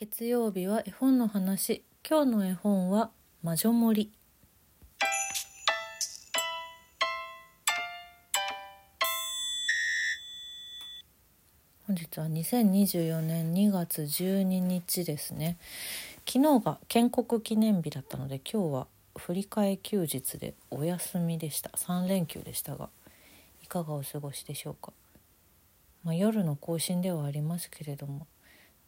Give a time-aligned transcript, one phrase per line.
[0.00, 1.82] 月曜日は絵本の話。
[2.08, 3.10] 今日の絵本は
[3.42, 4.12] 魔女森。
[11.88, 15.56] 本日は2024年2月12日ですね。
[16.24, 18.86] 昨日が建国記念日だったので今日は
[19.16, 21.70] 振り替え休日でお休みでした。
[21.70, 22.88] 3連休でしたが
[23.64, 24.92] いかがお過ごしでしょうか、
[26.04, 28.28] まあ、夜の更新ではありますけれども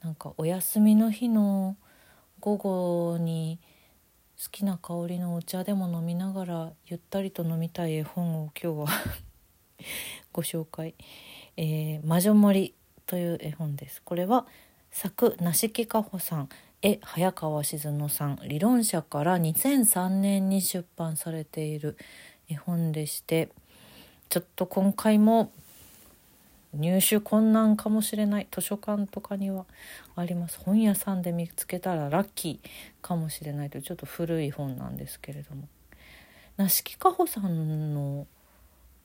[0.02, 1.76] なんかお休みの日の
[2.40, 3.58] 午後に
[4.42, 8.88] 好きな香りのお茶でも飲みながらゆったりと飲みたい絵本を今日は
[10.32, 10.94] ご紹介、
[11.58, 14.00] えー、魔女森という絵本です。
[14.02, 14.46] これは
[14.90, 16.48] 作梨木かほさん。
[16.82, 18.38] 絵早川静乃さん。
[18.44, 21.98] 理論者から2003年に出版されている
[22.48, 23.50] 絵本でして
[24.30, 25.52] ちょっと今回も
[26.74, 29.66] 入手困難かもしれない図書館とかには
[30.16, 32.68] あります本屋さんで見つけたらラッキー
[33.02, 35.68] かもしれないというちょっと古い本なんですけれども
[36.56, 38.26] 梨木かほさんの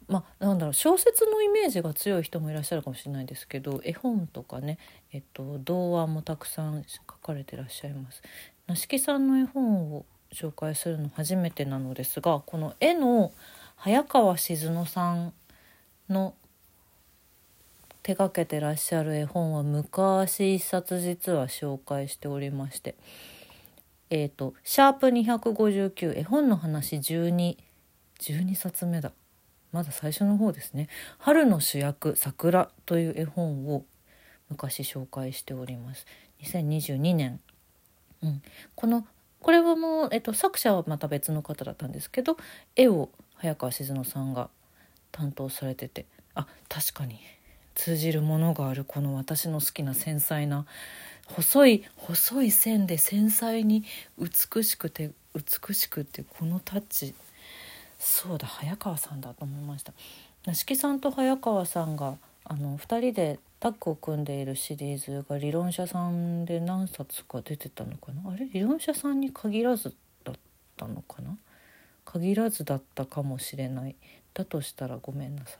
[0.08, 4.78] まあ、なんだろう小説のイメージが強い人もいらっしゃるかもしれないですけど絵本とかね、
[5.12, 8.22] えっと、童話もたくさん書かれてらっしゃいます。
[8.68, 13.32] 梨木さんの絵本を紹介するの初めてなのですがこの絵の
[13.76, 15.34] 早川静乃さん
[16.10, 16.36] の
[18.06, 22.94] 手がけてらっしゃる絵本は昔一冊実は紹介しておりまして
[24.12, 27.58] えっ、ー、と「シャープ #259 絵本の話12」
[28.22, 29.12] 12冊目だ。
[29.72, 33.84] まだ最初の方ですね「春の主役桜」という絵本を
[34.50, 36.06] 昔紹介しております。
[36.44, 37.40] 2022年、
[38.22, 38.44] うん、
[38.76, 39.08] この
[39.42, 42.38] これはもう、えっと、作者はまた別の方だったんですけど
[42.76, 44.52] 絵を早川静乃さんが
[45.12, 47.20] 担当されててあ確かに。
[47.76, 50.66] 通じるものがあるこの私の好きな繊細な
[51.28, 53.84] 細い細い線で繊細に
[54.18, 57.14] 美しくて美しくてこのタッチ。
[57.98, 59.94] そうだ早川さんだと思いました。
[60.46, 68.32] 梨木さんと早川さんがあの2人でタッグを組んでいるシリーズが理論者さんで何冊か出てたのかな？
[68.32, 68.48] あれ？
[68.54, 70.36] 理論者さんに限らずだっ
[70.78, 71.36] たのかな？
[72.06, 73.96] 限らずだったかもしれない。
[74.34, 75.58] だとしたらごめんなさ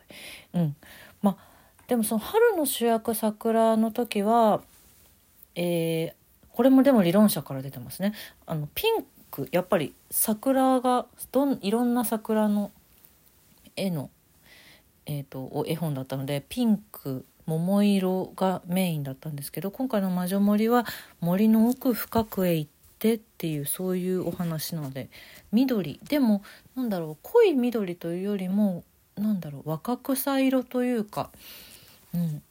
[0.54, 0.60] い。
[0.60, 0.76] うん。
[1.22, 1.55] まあ
[1.88, 4.62] でもその春の主役桜の時は、
[5.56, 6.14] えー、
[6.52, 8.14] これもでも理論者から出てますね。
[8.46, 12.72] あのピンクやっぱり桜がどんいろんな桜の
[13.76, 14.10] 絵の、
[15.06, 20.86] えーと、絵本だったのでピンク桃色がメインだったんですけど今回の「魔女森」は
[21.20, 25.10] 森の奥深くへ行ってっていうそういうお話なので
[25.52, 26.42] 緑でも
[26.76, 28.84] なんだろう濃い緑というよりも
[29.16, 31.30] なんだろう若草色というか
[32.16, 32.42] うん、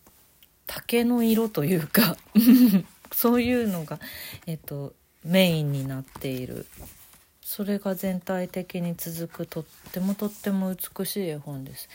[0.67, 2.17] 竹の色というか
[3.13, 3.99] そういうのが、
[4.47, 4.95] えっと、
[5.25, 6.67] メインになっている
[7.41, 11.89] それが全体的に続くとってもとっても美しい絵本です。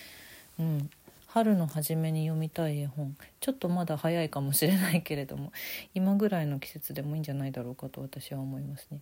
[0.60, 0.90] うん、
[1.28, 5.52] 春の初めに読みたい絵本ちょっとまだ早いかもしれないけれども
[5.94, 9.00] 今ぐらいの季節でもいいんじゃないだろうかと私は思いますね。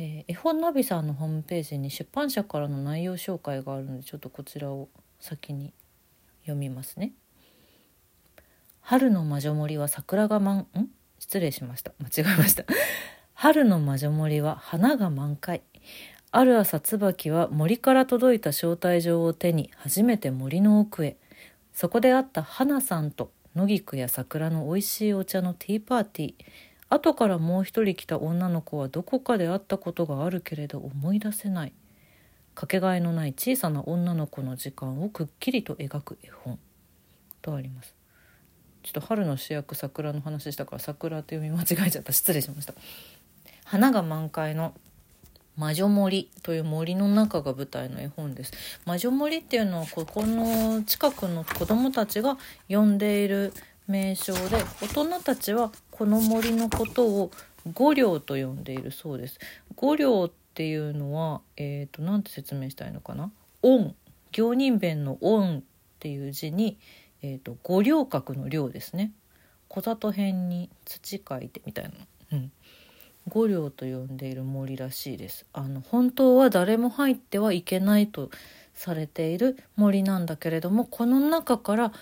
[0.00, 4.88] えー、絵本ナビさんのホームページに出版社からの内容紹介があるのでちょっとこちらを
[5.18, 5.72] 先に
[6.42, 7.12] 読みますね。
[8.88, 10.86] 春の魔女森は桜が満ん？
[11.18, 11.92] 失礼しました。
[11.98, 12.64] 間違えました。
[13.34, 15.60] 春の魔女森は花が満開。
[16.30, 21.18] ある朝椿は森から届いた招待状を手に初めて森の奥へ。
[21.74, 26.34] そこで会った花さんと野菊や桜の美味しいお茶のティーパーティー。
[26.88, 31.74] 後からもう一人来た女の子はどこかで会ったことがあるけれど思い出せない。
[32.54, 36.58] かけがえのない小さな女の子の時間をくっきりと描く絵本。
[37.42, 37.97] とあります。
[38.82, 42.12] ちょっと春の主役桜の話したから桜って読み間違えちゃった。
[42.12, 42.74] 失礼しました。
[43.64, 44.74] 花が満開の
[45.56, 48.52] 魔女森という森の中が舞台の絵本です。
[48.86, 53.52] 魔女森っていうのはここの近くの子供たちが呼んでいる
[53.88, 57.30] 名称で大人たちはこの森のことを
[57.74, 59.38] 五稜と呼んでいるそうです。
[59.74, 63.32] 五稜っていうのはえっ、ー、と何て説明したいのかな？
[63.62, 63.96] 恩
[64.30, 65.62] 行人弁の恩っ
[65.98, 66.78] ていう字に
[67.22, 69.12] えーと、五稜郭の稜ですね。
[69.68, 71.90] 小里編に土書いてみたいな、
[72.32, 72.52] うん、
[73.28, 75.46] 五稜と呼んでいる森らしいです。
[75.52, 78.30] あの本当は誰も入ってはいけないと
[78.74, 81.92] されている森なんだけれどもこの中から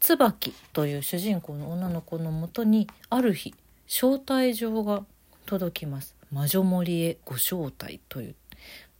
[0.00, 3.54] 椿という主人公の女の子のもとにある日
[3.86, 5.04] 招待状が
[5.44, 6.14] 届きます。
[6.32, 8.34] 魔女森へご招待という、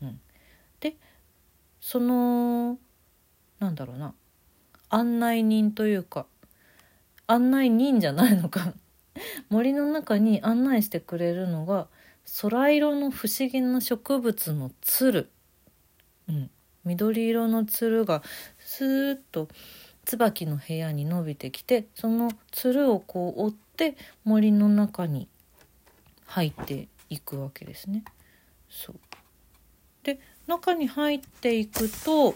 [0.02, 0.20] うん、
[0.80, 0.94] で
[1.80, 2.78] その
[3.58, 4.14] なんだろうな。
[4.88, 6.26] 案内人というか
[7.26, 8.74] 案内人じゃないのか。
[9.48, 11.88] 森の中に案内してくれるのが
[12.42, 15.30] 空色の不思議な植物のつる、
[16.28, 16.50] うん、
[16.84, 18.22] 緑色のつるが
[18.58, 19.48] スーッと
[20.04, 25.28] 椿の部屋に伸びてきてそのつるをこう追って森の中に
[26.26, 28.04] 入っていくわけですね。
[28.68, 28.96] そう。
[30.02, 32.34] で中に入っていくと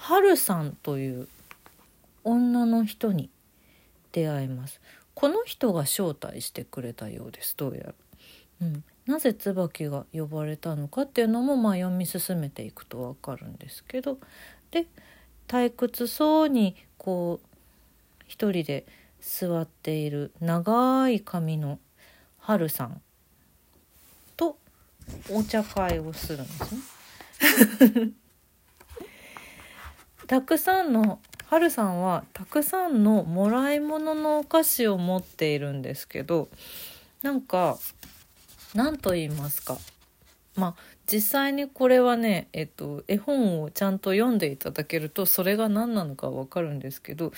[0.00, 1.28] 春さんという
[2.24, 3.28] 女の人に
[4.12, 4.80] 出会います。
[5.12, 7.94] この人が招待してくれたようですどうやら。
[8.62, 14.18] うん、なぜ椿が呼ばれたのかっていうのもまあ読み進めていくと分かるんですけど
[14.70, 14.86] で
[15.48, 17.46] 退屈そうにこう
[18.26, 18.86] 一人で
[19.20, 21.78] 座っている長い髪の
[22.38, 23.02] 春さん
[24.36, 24.56] と
[25.30, 26.74] お茶会をするんです
[27.84, 28.10] ね。
[30.30, 36.48] たくさんの春さんはたくさんのもらい物のお菓子を持っているんですけど
[37.20, 37.78] なんか
[38.72, 39.76] 何と言いますか
[40.54, 40.82] まあ
[41.12, 47.32] 実際にこれはね、えっと、絵本をちゃんと読んでいただけるとそれが何なのかわかるんですけど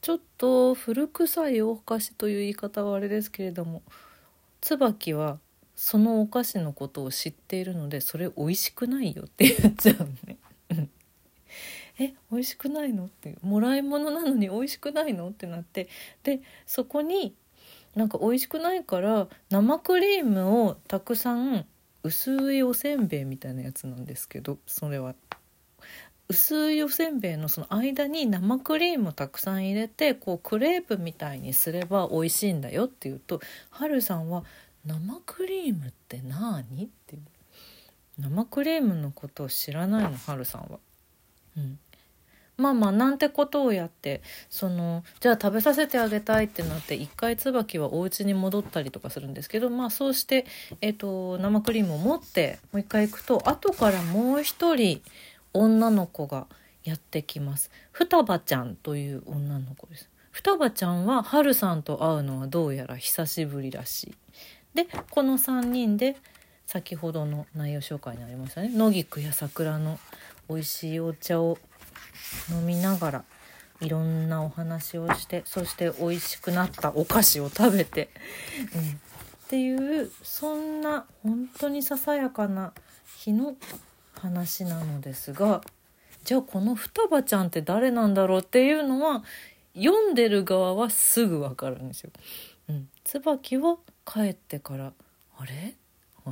[0.00, 3.82] ちょっと古臭いお菓子という言い方はあれですけれども
[4.60, 5.38] 椿は
[5.76, 10.29] そのお菓子のことを知っているのでそれ美味しくないよって言っちゃうね。
[12.00, 13.04] え美味しくないの？
[13.04, 15.28] ってもらい物なのに美味しくないの？
[15.28, 15.88] ってなって。
[16.24, 17.34] でそこに
[17.94, 21.66] なんか美味しくないから生クリームをたくさん
[22.02, 25.14] 薄いおせんべいみたいなやつなんですけどそれは。
[26.28, 34.44] 薄いおせんべいのその間に生クリームをたくさん入れてこうクレープみたいにすれば美味しいんだよって言うとはるさんは
[34.86, 37.18] 「生クリームって何?」って
[38.16, 40.16] 生クリームのことを知らないの？
[40.16, 40.78] はるさんは。
[41.56, 41.80] うん、
[42.60, 50.46] まあまあなんてことをやってそのじゃあ食べさせてあげたいってなって一回椿はお家に戻ったりとかするんですけどまあそうして、
[50.80, 55.02] えーと、生クリームを持ってもう一回行くと後からもう一人
[55.52, 56.46] 女の子が
[56.84, 57.70] やってきます。
[57.92, 60.08] 双葉ちゃんという女の子です。
[60.30, 64.14] 双葉ちゃんは春さんと会うのはどうやら久しぶりらしい。
[64.74, 66.16] でこの3人で
[66.66, 69.98] 先ほどの内容紹介にありましたね野菊や桜の
[70.48, 71.58] 美味しいお茶を
[72.50, 73.24] 飲みながら
[73.80, 78.10] いろんなお話をしてそして美味しくなったお菓子を食べて、
[78.74, 78.84] うん、っ
[79.48, 82.72] ていうそんな本当にささやかな
[83.16, 83.56] 日の
[84.14, 85.62] 話なのですが
[86.24, 89.24] じゃあこの双葉ちゃんって誰なんだろうっていうのは
[89.74, 92.10] 読んでる側はすぐ分かるんですよ。
[92.68, 94.92] うん、椿は帰ってから
[95.38, 95.74] あれ？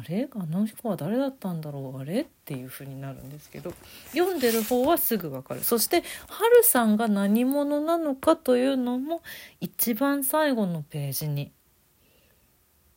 [0.01, 0.29] あれ？
[0.35, 2.01] あの人は誰だったんだろう？
[2.01, 2.21] あれ？
[2.23, 3.73] っていう風になるんですけど。
[4.13, 5.63] 読んでる方はすぐわかる。
[5.63, 9.23] そして春さんが何者なのかというのも
[9.61, 11.53] 一番最後のページに。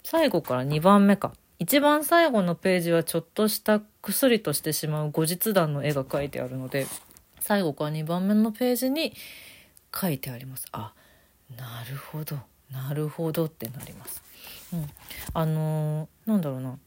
[0.04, 1.34] 最後から2番目か。
[1.60, 6.88] 一番最後のページはちょっとした薬としてしまう後日談の絵が描いてあるので
[7.40, 9.14] 最後から2番目のページに
[9.94, 10.68] 書いてあります。
[10.72, 10.94] あ
[11.56, 12.40] なるほど。
[12.72, 14.24] なるほどってなります。
[14.74, 14.90] うん、
[15.34, 16.80] あのー、なんだろうな。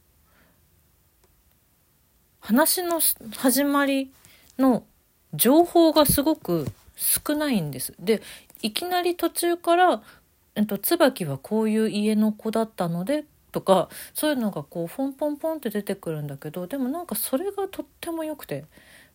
[2.44, 3.00] 話の
[3.36, 4.12] 始まり
[4.58, 4.84] の
[5.32, 7.94] 情報がすごく少ないんです。
[7.98, 8.22] で
[8.60, 10.02] いきなり途中から
[10.54, 18.64] 「えっと、椿はこういう家の子だったので」とかそういうのがこうポンポンポンって出てくるんだけどでもなんかそれがとっても良くて。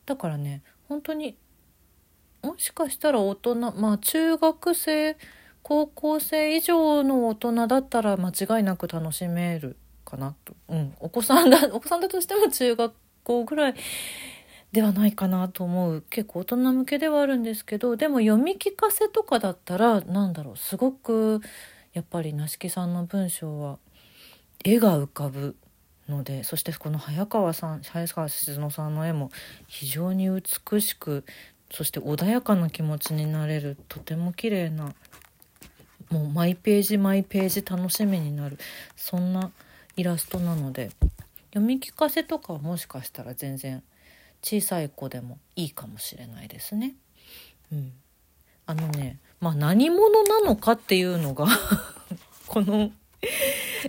[0.07, 1.37] だからね本当に
[2.41, 5.15] もしかしたら大人まあ中学生
[5.61, 12.93] 高校生以上の大人だったら間違いなく楽しめるかなと、うん、お子さんだお子さんだとしても中学
[13.29, 13.75] 校ぐらい
[14.71, 21.41] ではないかなと思う結構大人向けではあるんですけどでも読み聞かせとかだったら何だろうすごく
[21.93, 23.77] やっぱり梨木さんの文章は
[24.63, 25.55] 絵が浮かぶ
[26.07, 29.31] のでそしてこの早川さん早川静乃さんの絵も
[29.67, 31.23] 非常に美しく
[31.71, 34.93] そして穏やかな気持ちになれるとても綺麗な
[36.09, 38.57] もうマイページマイページ楽しみになる
[38.95, 39.51] そんな
[39.95, 40.89] イラストなので
[41.49, 43.83] 読み聞かせとかはもしかしたら全然
[44.41, 46.95] 小さい子でもいいかもしれないですね。
[47.71, 47.93] うん、
[48.65, 51.47] あのねまあ何者なのかっていうのが
[52.47, 52.91] この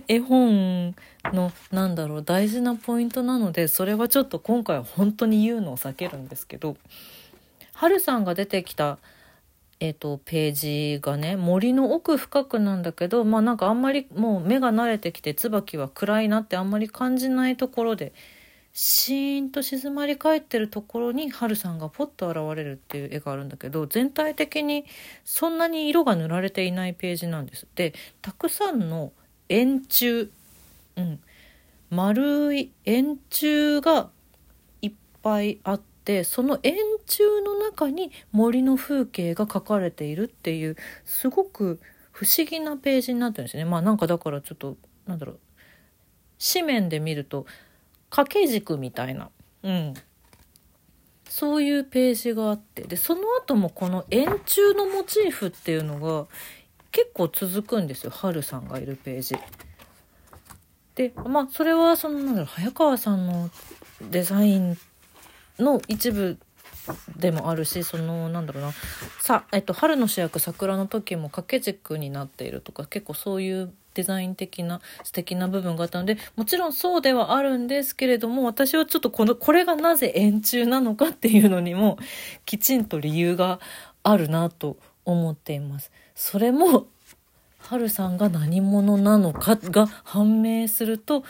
[0.07, 6.77] 絵本のなんだろう大事なポイントなのでそれはちょっと今回は本当に言うのを避けるんですけど
[7.73, 8.97] はるさんが出てきた
[9.83, 18.13] えーと、ページがね森の奥深くなんだけどまあなんかあんまりもう目が慣れてきて椿は暗いなってあんまり感じないところで
[18.73, 24.85] シーンと静まり返ってるところに春さんがポッと現れるっていう絵があるんだけど全体的に
[25.25, 27.67] そんなに色が塗られていないページなんです。
[27.73, 29.11] でたくさんの
[29.49, 30.27] 円柱、
[30.95, 31.19] うん、
[31.89, 34.11] 丸い円柱が
[34.83, 35.90] いっぱいあって
[36.23, 41.79] その円柱の中に森の風景が描かれているっていうすごく
[42.11, 43.65] 不思議なページになってるんですね。
[43.65, 45.39] まあなんかだからちょっとなんだろう。
[46.53, 47.45] 紙面で見ると
[48.09, 49.29] 掛け軸みたいな、
[49.61, 49.93] うん、
[51.29, 52.81] そういうページがあって。
[52.81, 56.27] でその後もこの円柱のモチーフっていうのが
[56.91, 58.11] 結構続くんですよ。
[58.11, 59.35] 春さんがいるページ。
[60.95, 63.49] でまあそれはそのなんだろう早川さんの
[64.09, 64.77] デザイン
[65.59, 66.37] の一部
[67.17, 68.71] でもあるしそのなんだろうな
[69.19, 81.97] さ、えっと、春の主役桜の時も掛け軸になっているとか結構そういうデザイン的な素敵な部分があったのでもちろんそうではあるんですけれども私はちょっとこのこれがなぜ円柱なのかっていうのにも
[82.45, 83.59] きちんと理由が
[84.03, 85.91] あるなと思っています。
[86.15, 86.87] それも
[87.59, 91.23] 春さんが何者なのかが判明すると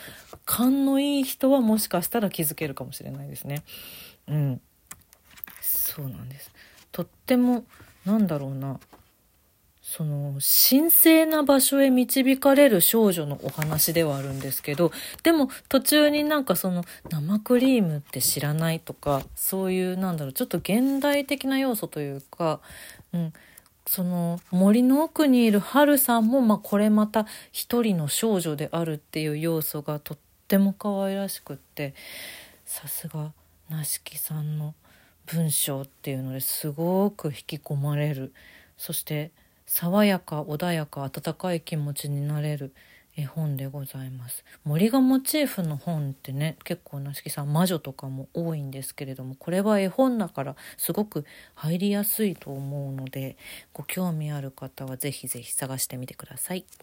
[0.44, 3.62] 勘のいい人はもしかしたら気づけるかもしれないですね。
[4.28, 4.60] うん、
[5.60, 6.50] そうなんです。
[6.90, 7.64] とっても
[8.04, 8.78] なんだろうな。
[9.82, 14.90] その神聖な場所へ導かれる少女のお話ではあるんですけど
[15.22, 22.60] でも途中になんかその生クリームって知らないとかそういうなんだろうちょっと現代的な要素というか、
[23.12, 23.32] うん、
[23.86, 31.94] その森の奥にいる春さんも、まあ、これまた一人の少女であるっていう要素がとっても可愛らしくって
[32.64, 33.32] さすが
[33.72, 34.74] 梨木さんの
[35.24, 38.34] 文章っていうのですごく引き込まれる
[38.76, 39.30] そして
[39.64, 42.74] 爽やか穏やか温かい気持ちになれる
[43.16, 51.24] 絵本でございます森がモチーフの本ってね結構なしきさん魔女とかも多いんですけれどもこれは絵本だからすごく
[51.54, 53.36] 入りやすいと思うので
[53.72, 56.64] ご興味ある方は是非是非探してみてください。